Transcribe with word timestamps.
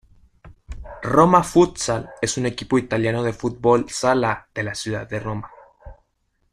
Roma 1.03 1.43
Futsal 1.43 2.09
es 2.23 2.35
un 2.39 2.47
equipo 2.47 2.79
italiano 2.79 3.21
de 3.21 3.33
fútbol 3.33 3.87
sala 3.87 4.49
de 4.51 4.63
la 4.63 4.73
ciudad 4.73 5.07
de 5.07 5.19
Roma. 5.19 5.51